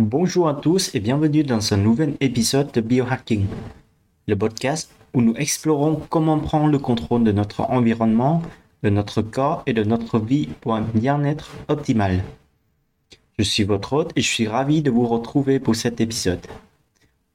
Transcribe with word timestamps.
Bonjour 0.00 0.48
à 0.48 0.54
tous 0.54 0.94
et 0.94 1.00
bienvenue 1.00 1.42
dans 1.42 1.74
un 1.74 1.76
nouvel 1.76 2.16
épisode 2.20 2.72
de 2.72 2.80
Biohacking, 2.80 3.44
le 4.26 4.36
podcast 4.36 4.90
où 5.12 5.20
nous 5.20 5.34
explorons 5.34 6.00
comment 6.08 6.38
prendre 6.38 6.68
le 6.68 6.78
contrôle 6.78 7.24
de 7.24 7.32
notre 7.32 7.60
environnement, 7.68 8.40
de 8.82 8.88
notre 8.88 9.20
corps 9.20 9.62
et 9.66 9.74
de 9.74 9.84
notre 9.84 10.18
vie 10.18 10.48
pour 10.62 10.74
un 10.74 10.80
bien-être 10.80 11.50
optimal. 11.68 12.24
Je 13.38 13.44
suis 13.44 13.64
votre 13.64 13.92
hôte 13.92 14.12
et 14.16 14.22
je 14.22 14.28
suis 14.28 14.48
ravi 14.48 14.80
de 14.80 14.90
vous 14.90 15.06
retrouver 15.06 15.60
pour 15.60 15.76
cet 15.76 16.00
épisode. 16.00 16.46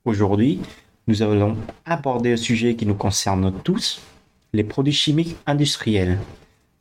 Aujourd'hui, 0.03 0.59
nous 1.05 1.21
allons 1.21 1.55
aborder 1.85 2.33
un 2.33 2.37
sujet 2.37 2.75
qui 2.75 2.87
nous 2.87 2.95
concerne 2.95 3.53
tous, 3.63 4.01
les 4.51 4.63
produits 4.63 4.93
chimiques 4.93 5.37
industriels. 5.45 6.17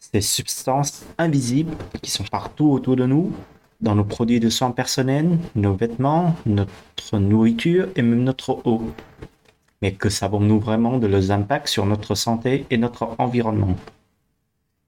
Ces 0.00 0.22
substances 0.22 1.04
invisibles 1.18 1.76
qui 2.00 2.10
sont 2.10 2.24
partout 2.24 2.70
autour 2.70 2.96
de 2.96 3.04
nous, 3.04 3.30
dans 3.80 3.94
nos 3.94 4.04
produits 4.04 4.40
de 4.40 4.48
soins 4.48 4.70
personnels, 4.70 5.38
nos 5.54 5.74
vêtements, 5.74 6.34
notre 6.46 7.18
nourriture 7.18 7.88
et 7.96 8.02
même 8.02 8.24
notre 8.24 8.66
eau. 8.66 8.82
Mais 9.82 9.92
que 9.92 10.08
savons-nous 10.08 10.60
vraiment 10.60 10.98
de 10.98 11.06
leurs 11.06 11.30
impacts 11.30 11.68
sur 11.68 11.86
notre 11.86 12.14
santé 12.14 12.66
et 12.70 12.78
notre 12.78 13.14
environnement? 13.18 13.76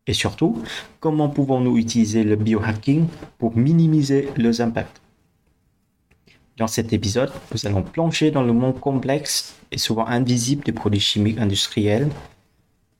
Et 0.06 0.14
surtout, 0.14 0.62
comment 1.00 1.28
pouvons-nous 1.28 1.76
utiliser 1.76 2.24
le 2.24 2.36
biohacking 2.36 3.06
pour 3.36 3.56
minimiser 3.56 4.30
leurs 4.36 4.62
impacts? 4.62 5.02
Dans 6.56 6.66
cet 6.66 6.92
épisode, 6.92 7.30
nous 7.52 7.66
allons 7.66 7.82
plonger 7.82 8.30
dans 8.30 8.42
le 8.42 8.52
monde 8.52 8.80
complexe 8.80 9.54
et 9.70 9.78
souvent 9.78 10.06
invisible 10.06 10.64
des 10.64 10.72
produits 10.72 10.98
chimiques 10.98 11.38
industriels, 11.38 12.08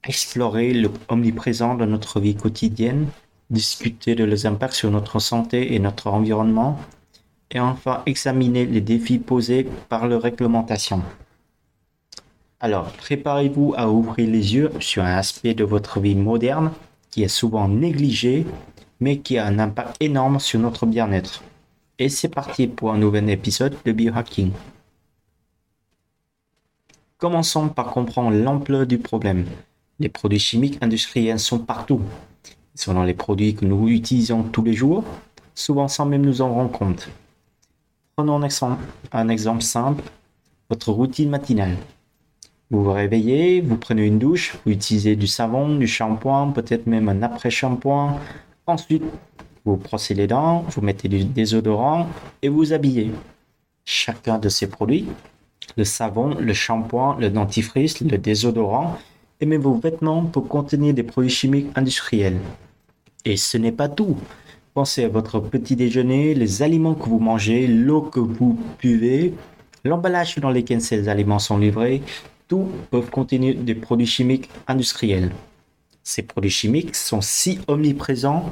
explorer 0.03 0.71
le 0.71 0.91
omniprésent 1.09 1.75
de 1.75 1.85
notre 1.85 2.19
vie 2.19 2.35
quotidienne, 2.35 3.07
discuter 3.49 4.15
de 4.15 4.23
leurs 4.23 4.45
impacts 4.45 4.75
sur 4.75 4.91
notre 4.91 5.19
santé 5.19 5.73
et 5.73 5.79
notre 5.79 6.07
environnement, 6.07 6.79
et 7.51 7.59
enfin 7.59 8.03
examiner 8.05 8.65
les 8.65 8.81
défis 8.81 9.19
posés 9.19 9.67
par 9.89 10.07
leur 10.07 10.21
réglementation. 10.21 11.01
Alors, 12.59 12.91
préparez-vous 12.91 13.73
à 13.77 13.89
ouvrir 13.89 14.29
les 14.29 14.53
yeux 14.53 14.71
sur 14.79 15.03
un 15.03 15.15
aspect 15.15 15.53
de 15.53 15.63
votre 15.63 15.99
vie 15.99 16.15
moderne 16.15 16.71
qui 17.09 17.23
est 17.23 17.27
souvent 17.29 17.67
négligé, 17.67 18.45
mais 18.99 19.19
qui 19.19 19.37
a 19.37 19.45
un 19.45 19.59
impact 19.59 19.95
énorme 19.99 20.39
sur 20.39 20.59
notre 20.59 20.85
bien-être. 20.85 21.41
Et 21.97 22.09
c'est 22.09 22.29
parti 22.29 22.67
pour 22.67 22.91
un 22.91 22.97
nouvel 22.97 23.29
épisode 23.29 23.75
de 23.85 23.91
biohacking. 23.91 24.51
Commençons 27.17 27.69
par 27.69 27.91
comprendre 27.91 28.35
l'ampleur 28.35 28.85
du 28.85 28.97
problème. 28.97 29.45
Les 29.99 30.09
produits 30.09 30.39
chimiques 30.39 30.77
industriels 30.81 31.39
sont 31.39 31.59
partout. 31.59 32.01
Dans 32.87 33.03
les 33.03 33.13
produits 33.13 33.53
que 33.53 33.65
nous 33.65 33.87
utilisons 33.89 34.41
tous 34.41 34.63
les 34.63 34.73
jours, 34.73 35.03
souvent 35.53 35.87
sans 35.87 36.05
même 36.05 36.25
nous 36.25 36.41
en 36.41 36.51
rendre 36.51 36.71
compte. 36.71 37.09
Prenons 38.15 38.37
un 38.37 38.43
exemple, 38.43 38.83
un 39.11 39.29
exemple 39.29 39.61
simple, 39.61 40.03
votre 40.69 40.91
routine 40.91 41.29
matinale. 41.29 41.75
Vous 42.71 42.83
vous 42.83 42.93
réveillez, 42.93 43.61
vous 43.61 43.75
prenez 43.75 44.05
une 44.05 44.17
douche, 44.17 44.57
vous 44.65 44.71
utilisez 44.71 45.15
du 45.15 45.27
savon, 45.27 45.75
du 45.75 45.87
shampoing, 45.87 46.51
peut-être 46.51 46.87
même 46.87 47.09
un 47.09 47.21
après-shampoing. 47.21 48.17
Ensuite, 48.65 49.03
vous 49.65 49.75
brossez 49.75 50.15
les 50.15 50.27
dents, 50.27 50.65
vous 50.69 50.81
mettez 50.81 51.09
du 51.09 51.25
désodorant 51.25 52.07
et 52.41 52.49
vous 52.49 52.73
habillez. 52.73 53.11
Chacun 53.85 54.39
de 54.39 54.49
ces 54.49 54.67
produits, 54.67 55.05
le 55.75 55.83
savon, 55.83 56.33
le 56.33 56.53
shampoing, 56.53 57.17
le 57.19 57.29
dentifrice, 57.29 57.99
le 57.99 58.17
désodorant 58.17 58.97
et 59.41 59.45
même 59.45 59.61
vos 59.61 59.75
vêtements 59.75 60.25
pour 60.25 60.47
contenir 60.47 60.93
des 60.93 61.03
produits 61.03 61.29
chimiques 61.29 61.67
industriels. 61.75 62.39
Et 63.25 63.37
ce 63.37 63.57
n'est 63.57 63.71
pas 63.71 63.89
tout. 63.89 64.17
Pensez 64.73 65.03
à 65.03 65.09
votre 65.09 65.39
petit 65.39 65.75
déjeuner, 65.75 66.33
les 66.33 66.61
aliments 66.61 66.95
que 66.95 67.09
vous 67.09 67.19
mangez, 67.19 67.67
l'eau 67.67 68.01
que 68.01 68.19
vous 68.19 68.59
buvez, 68.79 69.33
l'emballage 69.83 70.37
dans 70.37 70.51
lequel 70.51 70.81
ces 70.81 71.09
aliments 71.09 71.39
sont 71.39 71.57
livrés, 71.57 72.01
tout 72.47 72.67
peuvent 72.91 73.09
contenir 73.09 73.55
des 73.55 73.75
produits 73.75 74.07
chimiques 74.07 74.49
industriels. 74.67 75.31
Ces 76.03 76.23
produits 76.23 76.49
chimiques 76.49 76.95
sont 76.95 77.21
si 77.21 77.59
omniprésents 77.67 78.51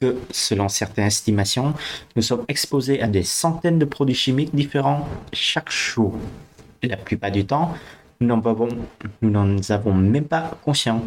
que, 0.00 0.16
selon 0.30 0.68
certaines 0.68 1.06
estimations, 1.06 1.74
nous 2.16 2.22
sommes 2.22 2.44
exposés 2.48 3.02
à 3.02 3.08
des 3.08 3.24
centaines 3.24 3.78
de 3.78 3.84
produits 3.84 4.14
chimiques 4.14 4.54
différents 4.54 5.06
chaque 5.32 5.70
jour. 5.70 6.14
la 6.82 6.96
plupart 6.96 7.32
du 7.32 7.44
temps, 7.44 7.74
nous 8.20 8.28
n'en 8.28 9.58
avons, 9.68 9.94
même 9.94 10.24
pas 10.24 10.56
conscience. 10.64 11.02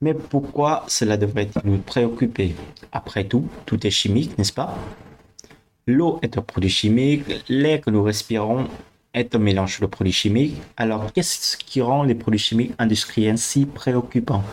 Mais 0.00 0.14
pourquoi 0.14 0.84
cela 0.86 1.16
devrait 1.16 1.48
nous 1.64 1.78
préoccuper? 1.78 2.54
Après 2.92 3.24
tout, 3.24 3.48
tout 3.66 3.84
est 3.86 3.90
chimique, 3.90 4.38
n'est-ce 4.38 4.52
pas? 4.52 4.76
L'eau 5.86 6.18
est 6.22 6.38
un 6.38 6.42
produit 6.42 6.70
chimique, 6.70 7.24
l'air 7.48 7.80
que 7.80 7.90
nous 7.90 8.02
respirons 8.02 8.68
est 9.14 9.34
un 9.34 9.38
mélange 9.38 9.80
de 9.80 9.86
produits 9.86 10.12
chimiques. 10.12 10.56
Alors, 10.76 11.12
qu'est-ce 11.12 11.56
qui 11.56 11.80
rend 11.80 12.04
les 12.04 12.14
produits 12.14 12.38
chimiques 12.38 12.74
industriels 12.78 13.38
si 13.38 13.66
préoccupants? 13.66 14.44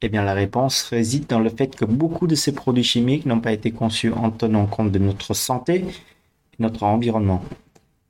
Eh 0.00 0.08
bien, 0.08 0.22
la 0.24 0.34
réponse 0.34 0.82
réside 0.84 1.26
dans 1.26 1.40
le 1.40 1.50
fait 1.50 1.76
que 1.76 1.84
beaucoup 1.84 2.26
de 2.26 2.34
ces 2.34 2.52
produits 2.52 2.84
chimiques 2.84 3.26
n'ont 3.26 3.40
pas 3.40 3.52
été 3.52 3.70
conçus 3.70 4.12
en 4.12 4.30
tenant 4.30 4.66
compte 4.66 4.90
de 4.90 4.98
notre 4.98 5.34
santé 5.34 5.84
et 5.84 6.62
notre 6.62 6.84
environnement. 6.84 7.42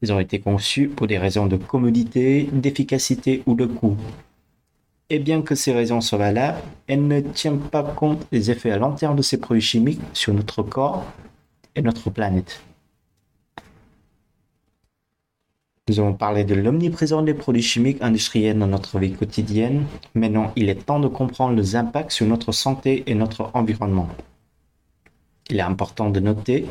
Ils 0.01 0.13
ont 0.13 0.21
été 0.21 0.39
conçus 0.39 0.89
pour 0.89 1.07
des 1.07 1.19
raisons 1.19 1.47
de 1.47 1.57
commodité, 1.57 2.49
d'efficacité 2.53 3.43
ou 3.47 3.55
de 3.55 3.67
coût. 3.67 3.97
Et 5.11 5.19
bien 5.19 5.41
que 5.41 5.55
ces 5.55 5.73
raisons 5.73 6.03
soient 6.03 6.19
valables, 6.19 6.59
elles 6.87 7.07
ne 7.07 7.21
tiennent 7.21 7.61
pas 7.61 7.83
compte 7.83 8.27
des 8.31 8.51
effets 8.51 8.73
à 8.73 8.77
long 8.77 8.93
terme 8.93 9.17
de 9.17 9.23
ces 9.23 9.39
produits 9.39 9.63
chimiques 9.63 10.03
sur 10.13 10.35
notre 10.35 10.63
corps 10.63 11.03
et 11.75 11.81
notre 11.81 12.11
planète. 12.11 12.63
Nous 15.89 15.99
avons 15.99 16.13
parlé 16.13 16.45
de 16.45 16.55
l'omniprésence 16.55 17.25
des 17.25 17.33
produits 17.33 17.63
chimiques 17.63 18.03
industriels 18.03 18.59
dans 18.59 18.67
notre 18.67 18.99
vie 18.99 19.15
quotidienne. 19.15 19.87
Maintenant, 20.15 20.53
il 20.57 20.69
est 20.69 20.85
temps 20.85 21.01
de 21.01 21.09
comprendre 21.09 21.57
les 21.57 21.77
impacts 21.77 22.11
sur 22.11 22.27
notre 22.27 22.53
santé 22.53 23.05
et 23.07 23.15
notre 23.15 23.51
environnement. 23.55 24.09
Il 25.49 25.57
est 25.57 25.63
important 25.63 26.11
de 26.11 26.21
noter 26.21 26.67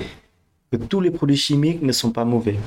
que 0.71 0.77
tous 0.77 1.01
les 1.01 1.09
produits 1.09 1.37
chimiques 1.37 1.81
ne 1.81 1.91
sont 1.91 2.11
pas 2.11 2.25
mauvais. 2.25 2.59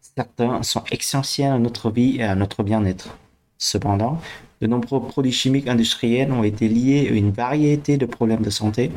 Certains 0.00 0.62
sont 0.62 0.84
essentiels 0.90 1.52
à 1.52 1.58
notre 1.58 1.90
vie 1.90 2.16
et 2.16 2.24
à 2.24 2.34
notre 2.34 2.62
bien-être. 2.62 3.14
Cependant, 3.58 4.18
de 4.62 4.68
nombreux 4.68 5.02
produits 5.02 5.32
chimiques 5.32 5.66
industriels 5.66 6.30
ont 6.30 6.44
été 6.44 6.68
liés 6.68 7.08
à 7.10 7.14
une 7.14 7.32
variété 7.32 7.96
de 7.96 8.06
problèmes 8.06 8.42
de 8.42 8.50
santé, 8.50 8.92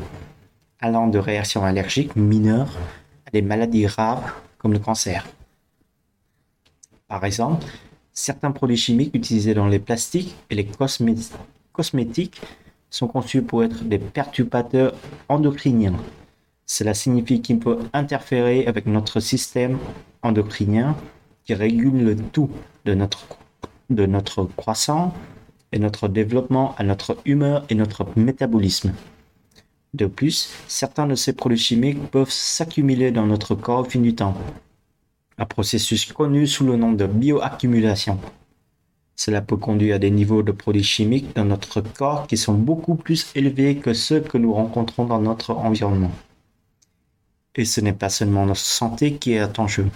allant 0.78 1.08
de 1.08 1.18
réactions 1.18 1.64
allergiques 1.64 2.14
mineures 2.14 2.78
à 3.26 3.32
des 3.32 3.42
maladies 3.42 3.82
graves 3.82 4.32
comme 4.58 4.72
le 4.72 4.78
cancer. 4.78 5.26
Par 7.08 7.24
exemple, 7.24 7.66
certains 8.12 8.52
produits 8.52 8.76
chimiques 8.76 9.12
utilisés 9.12 9.54
dans 9.54 9.66
les 9.66 9.80
plastiques 9.80 10.36
et 10.50 10.54
les 10.54 10.68
cosmétiques 11.72 12.40
sont 12.88 13.08
conçus 13.08 13.42
pour 13.42 13.64
être 13.64 13.82
des 13.82 13.98
perturbateurs 13.98 14.94
endocriniens. 15.28 15.96
Cela 16.64 16.94
signifie 16.94 17.40
qu'ils 17.40 17.58
peuvent 17.58 17.88
interférer 17.92 18.68
avec 18.68 18.86
notre 18.86 19.18
système 19.18 19.78
endocrinien 20.22 20.96
qui 21.44 21.54
régule 21.54 22.04
le 22.04 22.16
tout 22.16 22.50
de 22.84 22.94
notre, 22.94 23.26
de 23.90 24.06
notre 24.06 24.44
croissance 24.44 25.12
notre 25.78 26.08
développement 26.08 26.74
à 26.78 26.84
notre 26.84 27.18
humeur 27.24 27.64
et 27.68 27.74
notre 27.74 28.06
métabolisme. 28.16 28.92
De 29.94 30.06
plus, 30.06 30.50
certains 30.68 31.06
de 31.06 31.14
ces 31.14 31.32
produits 31.32 31.58
chimiques 31.58 32.10
peuvent 32.10 32.30
s'accumuler 32.30 33.10
dans 33.10 33.26
notre 33.26 33.54
corps 33.54 33.80
au 33.80 33.84
fil 33.84 34.02
du 34.02 34.14
temps, 34.14 34.36
un 35.38 35.46
processus 35.46 36.12
connu 36.12 36.46
sous 36.46 36.64
le 36.64 36.76
nom 36.76 36.92
de 36.92 37.06
bioaccumulation. 37.06 38.18
Cela 39.16 39.40
peut 39.40 39.56
conduire 39.56 39.96
à 39.96 39.98
des 39.98 40.10
niveaux 40.10 40.42
de 40.42 40.52
produits 40.52 40.84
chimiques 40.84 41.34
dans 41.34 41.44
notre 41.44 41.80
corps 41.80 42.26
qui 42.26 42.36
sont 42.36 42.54
beaucoup 42.54 42.94
plus 42.94 43.26
élevés 43.34 43.76
que 43.76 43.94
ceux 43.94 44.20
que 44.20 44.36
nous 44.38 44.52
rencontrons 44.52 45.06
dans 45.06 45.20
notre 45.20 45.52
environnement. 45.52 46.12
Et 47.54 47.64
ce 47.64 47.80
n'est 47.80 47.94
pas 47.94 48.10
seulement 48.10 48.44
notre 48.44 48.60
santé 48.60 49.14
qui 49.14 49.32
est 49.32 49.58
en 49.58 49.66
jeu. 49.66 49.86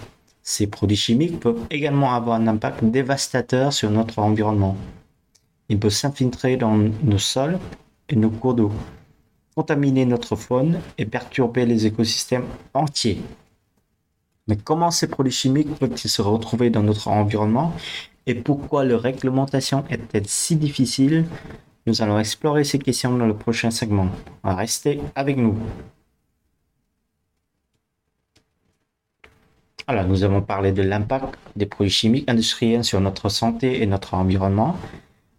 Ces 0.41 0.65
produits 0.65 0.97
chimiques 0.97 1.39
peuvent 1.39 1.67
également 1.69 2.15
avoir 2.15 2.41
un 2.41 2.47
impact 2.47 2.83
dévastateur 2.83 3.71
sur 3.71 3.91
notre 3.91 4.17
environnement. 4.19 4.75
Ils 5.71 5.79
peuvent 5.79 5.89
s'infiltrer 5.89 6.57
dans 6.57 6.75
nos 6.75 7.17
sols 7.17 7.57
et 8.09 8.17
nos 8.17 8.29
cours 8.29 8.55
d'eau, 8.55 8.73
contaminer 9.55 10.05
notre 10.05 10.35
faune 10.35 10.81
et 10.97 11.05
perturber 11.05 11.65
les 11.65 11.85
écosystèmes 11.85 12.43
entiers. 12.73 13.21
Mais 14.49 14.57
comment 14.57 14.91
ces 14.91 15.07
produits 15.07 15.31
chimiques 15.31 15.73
peuvent-ils 15.75 16.09
se 16.09 16.21
retrouver 16.21 16.71
dans 16.71 16.83
notre 16.83 17.07
environnement 17.07 17.71
et 18.25 18.35
pourquoi 18.35 18.83
leur 18.83 18.99
réglementation 18.99 19.85
est-elle 19.89 20.27
si 20.27 20.57
difficile? 20.57 21.23
Nous 21.87 22.01
allons 22.01 22.19
explorer 22.19 22.65
ces 22.65 22.77
questions 22.77 23.17
dans 23.17 23.25
le 23.25 23.33
prochain 23.33 23.71
segment. 23.71 24.09
Restez 24.43 24.99
avec 25.15 25.37
nous. 25.37 25.57
Alors, 29.87 30.03
nous 30.03 30.23
avons 30.23 30.41
parlé 30.41 30.73
de 30.73 30.81
l'impact 30.81 31.35
des 31.55 31.65
produits 31.65 31.91
chimiques 31.91 32.29
industriels 32.29 32.83
sur 32.83 32.99
notre 32.99 33.29
santé 33.29 33.81
et 33.81 33.85
notre 33.85 34.15
environnement. 34.15 34.75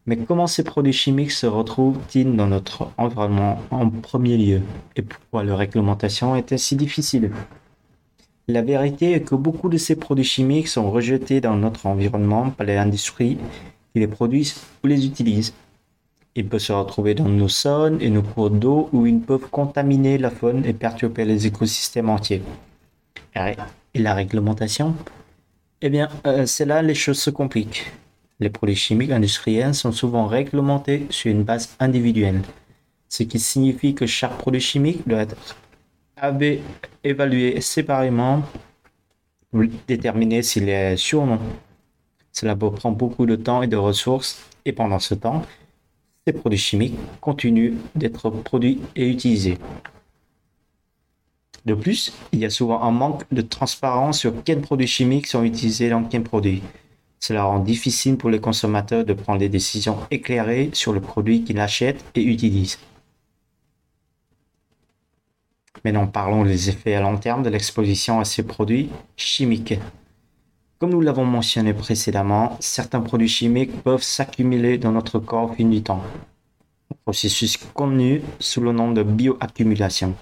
Mais 0.06 0.16
comment 0.16 0.48
ces 0.48 0.64
produits 0.64 0.92
chimiques 0.92 1.30
se 1.30 1.46
retrouvent-ils 1.46 2.34
dans 2.34 2.48
notre 2.48 2.88
environnement 2.98 3.60
en 3.70 3.88
premier 3.88 4.36
lieu? 4.36 4.60
Et 4.96 5.02
pourquoi 5.02 5.44
leur 5.44 5.58
réglementation 5.58 6.34
est-elle 6.34 6.58
si 6.58 6.74
difficile? 6.74 7.30
La 8.48 8.62
vérité 8.62 9.12
est 9.12 9.20
que 9.20 9.36
beaucoup 9.36 9.68
de 9.68 9.78
ces 9.78 9.94
produits 9.94 10.24
chimiques 10.24 10.66
sont 10.66 10.90
rejetés 10.90 11.40
dans 11.40 11.56
notre 11.56 11.86
environnement 11.86 12.50
par 12.50 12.66
les 12.66 12.76
industries 12.76 13.38
qui 13.92 14.00
les 14.00 14.08
produisent 14.08 14.56
ou 14.82 14.88
les 14.88 15.06
utilisent. 15.06 15.54
Ils 16.34 16.48
peuvent 16.48 16.60
se 16.60 16.72
retrouver 16.72 17.14
dans 17.14 17.28
nos 17.28 17.48
sols 17.48 17.98
et 18.00 18.10
nos 18.10 18.22
cours 18.22 18.50
d'eau 18.50 18.88
où 18.92 19.06
ils 19.06 19.20
peuvent 19.20 19.48
contaminer 19.50 20.18
la 20.18 20.30
faune 20.30 20.64
et 20.64 20.72
perturber 20.72 21.24
les 21.24 21.46
écosystèmes 21.46 22.08
entiers. 22.08 22.42
Et 23.36 23.98
la 24.00 24.14
réglementation? 24.14 24.96
Eh 25.80 25.90
bien, 25.90 26.08
euh, 26.26 26.46
c'est 26.46 26.64
là 26.64 26.82
les 26.82 26.94
choses 26.94 27.20
se 27.20 27.30
compliquent. 27.30 27.92
Les 28.42 28.50
produits 28.50 28.74
chimiques 28.74 29.12
industriels 29.12 29.72
sont 29.72 29.92
souvent 29.92 30.26
réglementés 30.26 31.06
sur 31.10 31.30
une 31.30 31.44
base 31.44 31.76
individuelle, 31.78 32.42
ce 33.08 33.22
qui 33.22 33.38
signifie 33.38 33.94
que 33.94 34.04
chaque 34.04 34.36
produit 34.36 34.60
chimique 34.60 35.06
doit 35.06 35.20
être 35.20 35.56
évalué 37.04 37.60
séparément 37.60 38.42
pour 39.52 39.62
déterminer 39.86 40.42
s'il 40.42 40.68
est 40.68 40.96
sûr 40.96 41.22
ou 41.22 41.26
non. 41.26 41.38
Cela 42.32 42.56
prendre 42.56 42.96
beaucoup 42.96 43.26
de 43.26 43.36
temps 43.36 43.62
et 43.62 43.68
de 43.68 43.76
ressources, 43.76 44.44
et 44.64 44.72
pendant 44.72 44.98
ce 44.98 45.14
temps, 45.14 45.42
ces 46.26 46.32
produits 46.32 46.58
chimiques 46.58 46.98
continuent 47.20 47.74
d'être 47.94 48.28
produits 48.28 48.80
et 48.96 49.08
utilisés. 49.08 49.58
De 51.64 51.74
plus, 51.74 52.12
il 52.32 52.40
y 52.40 52.44
a 52.44 52.50
souvent 52.50 52.82
un 52.82 52.90
manque 52.90 53.22
de 53.30 53.42
transparence 53.42 54.18
sur 54.18 54.42
quels 54.42 54.62
produits 54.62 54.88
chimiques 54.88 55.28
sont 55.28 55.44
utilisés 55.44 55.90
dans 55.90 56.02
quel 56.02 56.24
produit. 56.24 56.60
Cela 57.22 57.44
rend 57.44 57.60
difficile 57.60 58.16
pour 58.16 58.30
les 58.30 58.40
consommateurs 58.40 59.04
de 59.04 59.12
prendre 59.12 59.38
des 59.38 59.48
décisions 59.48 59.96
éclairées 60.10 60.70
sur 60.72 60.92
le 60.92 61.00
produit 61.00 61.44
qu'ils 61.44 61.60
achètent 61.60 62.04
et 62.16 62.24
utilisent. 62.24 62.80
Maintenant, 65.84 66.08
parlons 66.08 66.44
des 66.44 66.68
effets 66.68 66.96
à 66.96 67.00
long 67.00 67.16
terme 67.16 67.44
de 67.44 67.48
l'exposition 67.48 68.18
à 68.18 68.24
ces 68.24 68.42
produits 68.42 68.90
chimiques. 69.16 69.78
Comme 70.80 70.90
nous 70.90 71.00
l'avons 71.00 71.24
mentionné 71.24 71.72
précédemment, 71.72 72.56
certains 72.58 73.00
produits 73.00 73.28
chimiques 73.28 73.84
peuvent 73.84 74.02
s'accumuler 74.02 74.78
dans 74.78 74.90
notre 74.90 75.20
corps 75.20 75.52
au 75.52 75.54
fil 75.54 75.70
du 75.70 75.80
temps. 75.80 76.02
Un 76.90 76.96
processus 77.04 77.56
connu 77.56 78.20
sous 78.40 78.60
le 78.60 78.72
nom 78.72 78.90
de 78.90 79.04
bioaccumulation. 79.04 80.16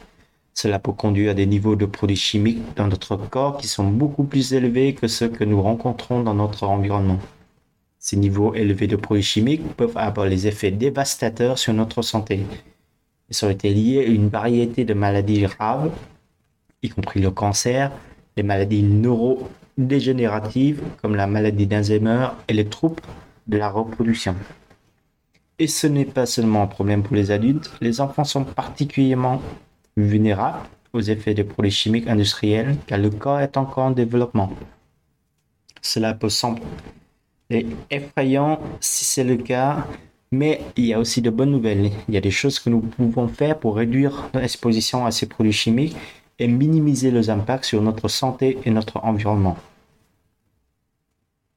Cela 0.55 0.79
peut 0.79 0.93
conduire 0.93 1.31
à 1.31 1.35
des 1.35 1.47
niveaux 1.47 1.77
de 1.77 1.87
produits 1.87 2.17
chimiques 2.17 2.63
dans 2.77 2.89
notre 2.89 3.17
corps 3.17 3.57
qui 3.57 3.69
sont 3.69 3.89
beaucoup 3.89 4.25
plus 4.25 4.53
élevés 4.53 4.95
que 4.95 5.07
ceux 5.07 5.29
que 5.29 5.45
nous 5.45 5.63
rencontrons 5.63 6.23
dans 6.23 6.35
notre 6.35 6.65
environnement. 6.65 7.19
Ces 7.99 8.17
niveaux 8.17 8.55
élevés 8.55 8.87
de 8.87 8.97
produits 8.97 9.23
chimiques 9.23 9.77
peuvent 9.77 9.97
avoir 9.97 10.29
des 10.29 10.47
effets 10.47 10.71
dévastateurs 10.71 11.59
sur 11.59 11.75
notre 11.75 12.03
santé. 12.03 12.41
Ils 13.29 13.45
ont 13.45 13.51
été 13.51 13.73
liés 13.73 14.01
à 14.01 14.09
une 14.09 14.29
variété 14.29 14.85
de 14.85 14.95
maladies 14.95 15.43
graves, 15.43 15.93
y 16.83 16.89
compris 16.89 17.21
le 17.21 17.31
cancer, 17.31 17.93
les 18.37 18.43
maladies 18.43 18.83
neurodégénératives 18.83 20.83
comme 21.01 21.15
la 21.15 21.27
maladie 21.27 21.67
d'Alzheimer 21.67 22.29
et 22.49 22.55
les 22.55 22.67
troubles 22.67 23.03
de 23.47 23.59
la 23.59 23.71
reproduction. 23.71 24.35
Et 25.59 25.67
ce 25.67 25.87
n'est 25.87 26.07
pas 26.07 26.25
seulement 26.25 26.63
un 26.63 26.67
problème 26.67 27.03
pour 27.03 27.15
les 27.15 27.31
adultes, 27.31 27.71
les 27.83 28.01
enfants 28.01 28.25
sont 28.25 28.45
particulièrement 28.45 29.43
vulnérables 29.97 30.67
aux 30.93 31.01
effets 31.01 31.35
des 31.35 31.45
produits 31.45 31.71
chimiques 31.71 32.09
industriels 32.09 32.77
car 32.87 32.99
le 32.99 33.11
corps 33.11 33.41
est 33.41 33.57
encore 33.57 33.85
en 33.85 33.91
développement. 33.91 34.51
Cela 35.83 36.15
peut 36.15 36.29
sembler 36.29 36.63
effrayant 37.91 38.61
si 38.81 39.05
c'est 39.05 39.25
le 39.25 39.37
cas, 39.37 39.87
mais 40.31 40.61
il 40.77 40.87
y 40.87 40.95
a 40.95 40.99
aussi 40.99 41.23
de 41.23 41.31
bonnes 41.31 41.51
nouvelles. 41.51 41.91
Il 42.09 42.15
y 42.15 42.17
a 42.17 42.21
des 42.21 42.31
choses 42.31 42.59
que 42.59 42.71
nous 42.71 42.81
pouvons 42.81 43.29
faire 43.29 43.59
pour 43.59 43.77
réduire 43.77 44.31
l'exposition 44.35 45.07
à 45.07 45.11
ces 45.11 45.27
produits 45.27 45.53
chimiques 45.53 45.97
et 46.39 46.49
minimiser 46.49 47.11
les 47.11 47.31
impacts 47.31 47.65
sur 47.65 47.83
notre 47.83 48.09
santé 48.09 48.59
et 48.65 48.71
notre 48.71 49.05
environnement. 49.05 49.57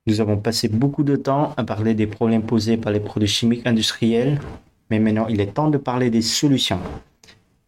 Nous 0.06 0.19
avons 0.19 0.38
passé 0.38 0.68
beaucoup 0.68 1.03
de 1.03 1.15
temps 1.15 1.53
à 1.56 1.63
parler 1.63 1.94
des 1.94 2.07
problèmes 2.07 2.44
posés 2.44 2.75
par 2.75 2.91
les 2.91 3.00
produits 3.00 3.29
chimiques 3.29 3.65
industriels, 3.65 4.41
mais 4.89 5.00
maintenant 5.00 5.27
il 5.27 5.39
est 5.39 5.53
temps 5.53 5.69
de 5.69 5.77
parler 5.77 6.09
des 6.09 6.21
solutions. 6.21 6.79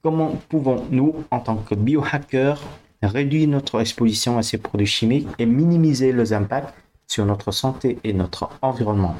Comment 0.06 0.38
pouvons-nous, 0.50 1.16
en 1.31 1.40
tant 1.40 1.56
que 1.56 1.74
biohackers, 1.74 2.62
réduire 3.02 3.48
notre 3.48 3.81
exposition 3.81 4.38
à 4.38 4.44
ces 4.44 4.60
produits 4.60 4.86
chimiques 4.86 5.28
et 5.40 5.48
minimiser 5.48 6.13
les 6.13 6.31
impacts 6.31 6.75
sur 7.07 7.25
notre 7.25 7.52
santé 7.52 7.98
et 8.04 8.13
notre 8.13 8.52
environnement? 8.62 9.16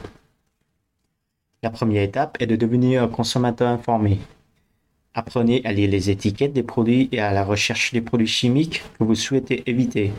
La 1.64 1.72
première 1.72 2.04
étape 2.04 2.38
est 2.40 2.46
de 2.46 2.56
devenir 2.56 3.02
un 3.02 3.08
consommateur 3.08 3.68
informé. 3.68 4.20
Apprenez 5.16 5.66
à 5.66 5.74
lire 5.74 5.90
les 5.90 6.12
étiquettes 6.12 6.54
des 6.54 6.62
produits 6.62 7.10
et 7.12 7.20
à 7.20 7.34
la 7.34 7.44
recherche 7.44 7.92
des 7.92 8.02
produits 8.02 8.28
chimiques 8.28 8.84
que 9.00 9.06
vous 9.06 9.16
souhaitez 9.16 9.68
éviter. 9.68 10.14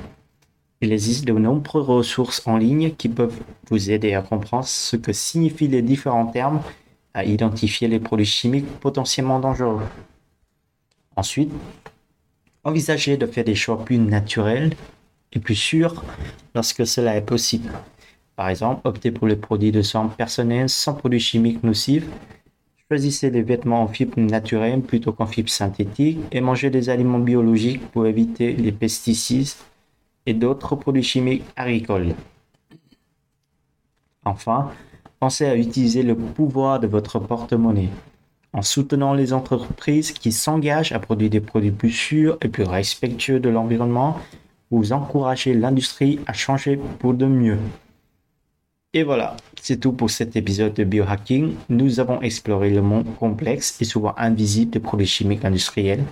Il 0.81 0.93
existe 0.93 1.27
de 1.27 1.33
nombreuses 1.33 1.87
ressources 1.87 2.43
en 2.45 2.57
ligne 2.57 2.91
qui 2.91 3.09
peuvent 3.09 3.39
vous 3.71 3.93
aider 3.93 4.15
à 4.15 4.23
comprendre 4.23 4.67
ce 4.67 4.97
que 4.97 5.13
signifient 5.13 5.69
les 5.69 5.83
différents 5.83 6.27
termes, 6.27 6.61
à 7.15 7.25
identifier 7.25 7.87
les 7.87 8.01
produits 8.01 8.27
chimiques 8.27 8.81
potentiellement 8.81 9.39
dangereux. 9.39 9.79
Ensuite, 11.17 11.51
envisagez 12.63 13.17
de 13.17 13.27
faire 13.27 13.45
des 13.45 13.55
choix 13.55 13.83
plus 13.83 13.99
naturels 13.99 14.75
et 15.33 15.39
plus 15.39 15.55
sûrs 15.55 16.05
lorsque 16.55 16.87
cela 16.87 17.17
est 17.17 17.23
possible. 17.23 17.71
Par 18.37 18.51
exemple, 18.51 18.83
optez 18.85 19.11
pour 19.11 19.27
les 19.27 19.37
produits 19.37 19.73
de 19.73 19.81
soins 19.81 20.09
personnels 20.09 20.69
sans 20.69 20.93
produits 20.93 21.21
chimiques 21.21 21.65
nocifs. 21.65 22.07
Choisissez 22.89 23.31
des 23.31 23.43
vêtements 23.43 23.83
en 23.83 23.89
fibres 23.89 24.21
naturelles 24.21 24.83
plutôt 24.83 25.13
qu'en 25.13 25.27
fibres 25.27 25.49
synthétiques 25.49 26.21
et 26.31 26.43
mangez 26.43 26.69
des 26.69 26.91
aliments 26.91 27.19
biologiques 27.19 27.91
pour 27.91 28.07
éviter 28.07 28.53
les 28.53 28.73
pesticides 28.73 29.49
et 30.27 30.35
d'autres 30.35 30.77
produits 30.77 31.03
chimiques 31.03 31.45
agricoles. 31.57 32.15
Enfin, 34.25 34.71
pensez 35.19 35.47
à 35.47 35.57
utiliser 35.57 36.03
le 36.03 36.15
pouvoir 36.15 36.79
de 36.79 36.87
votre 36.87 37.19
porte-monnaie 37.19 37.89
en 38.53 38.63
soutenant 38.63 39.15
les 39.15 39.33
entreprises 39.33 40.13
qui 40.13 40.33
s'engagent 40.33 40.93
à 40.93 40.99
produire 40.99 41.31
des 41.31 41.41
produits 41.41 41.71
plus 41.71 41.91
sûrs 41.91 42.39
et 42.43 42.49
plus 42.49 42.65
respectueux 42.65 43.41
de 43.41 43.49
l'environnement, 43.49 44.19
vous 44.71 44.93
encouragez 44.93 45.55
l'industrie 45.55 46.19
à 46.27 46.33
changer 46.33 46.79
pour 46.99 47.15
de 47.15 47.27
mieux. 47.27 47.59
Et 48.93 49.03
voilà, 49.03 49.37
c'est 49.61 49.79
tout 49.79 49.93
pour 49.93 50.11
cet 50.11 50.37
épisode 50.37 50.73
de 50.73 50.85
biohacking. 50.85 51.55
Nous 51.69 52.01
avons 52.01 52.23
exploré 52.23 52.71
le 52.71 52.81
monde 52.81 53.07
complexe 53.19 53.77
et 53.81 53.85
souvent 53.85 54.15
invisible 54.17 54.71
des 54.71 54.81
produits 54.81 55.07
chimiques 55.07 55.45
industriels. 55.45 56.05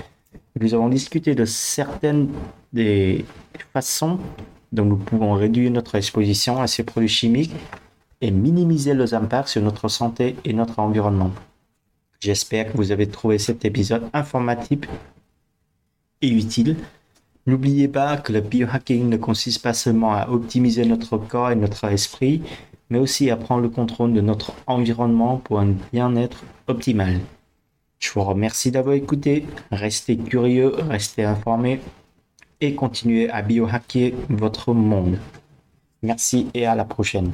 Nous 0.60 0.74
avons 0.74 0.88
discuté 0.88 1.34
de 1.34 1.44
certaines 1.44 2.28
des 2.72 3.24
façons 3.72 4.18
dont 4.70 4.84
nous 4.84 4.96
pouvons 4.96 5.32
réduire 5.32 5.70
notre 5.70 5.94
exposition 5.94 6.60
à 6.60 6.66
ces 6.66 6.82
produits 6.82 7.08
chimiques 7.08 7.54
et 8.20 8.30
minimiser 8.30 8.92
leurs 8.94 9.14
impacts 9.14 9.48
sur 9.48 9.62
notre 9.62 9.88
santé 9.88 10.36
et 10.44 10.52
notre 10.52 10.78
environnement. 10.78 11.30
J'espère 12.24 12.72
que 12.72 12.78
vous 12.78 12.90
avez 12.90 13.06
trouvé 13.06 13.36
cet 13.36 13.66
épisode 13.66 14.08
informatif 14.14 14.80
et 16.22 16.28
utile. 16.30 16.74
N'oubliez 17.44 17.86
pas 17.86 18.16
que 18.16 18.32
le 18.32 18.40
biohacking 18.40 19.10
ne 19.10 19.18
consiste 19.18 19.62
pas 19.62 19.74
seulement 19.74 20.14
à 20.14 20.30
optimiser 20.30 20.86
notre 20.86 21.18
corps 21.18 21.50
et 21.50 21.54
notre 21.54 21.84
esprit, 21.84 22.40
mais 22.88 22.98
aussi 22.98 23.28
à 23.28 23.36
prendre 23.36 23.60
le 23.60 23.68
contrôle 23.68 24.14
de 24.14 24.22
notre 24.22 24.54
environnement 24.66 25.36
pour 25.36 25.60
un 25.60 25.74
bien-être 25.92 26.44
optimal. 26.66 27.20
Je 27.98 28.10
vous 28.14 28.22
remercie 28.22 28.70
d'avoir 28.70 28.94
écouté. 28.94 29.44
Restez 29.70 30.16
curieux, 30.16 30.72
restez 30.88 31.24
informés 31.24 31.82
et 32.62 32.74
continuez 32.74 33.28
à 33.28 33.42
biohacker 33.42 34.14
votre 34.30 34.72
monde. 34.72 35.18
Merci 36.02 36.46
et 36.54 36.64
à 36.64 36.74
la 36.74 36.86
prochaine. 36.86 37.32